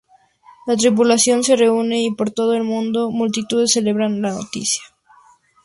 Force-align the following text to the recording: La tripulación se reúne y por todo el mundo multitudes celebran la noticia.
La 0.65 0.75
tripulación 0.75 1.43
se 1.43 1.55
reúne 1.55 2.01
y 2.01 2.09
por 2.15 2.31
todo 2.31 2.55
el 2.55 2.63
mundo 2.63 3.11
multitudes 3.11 3.73
celebran 3.73 4.19
la 4.23 4.31
noticia. 4.33 4.81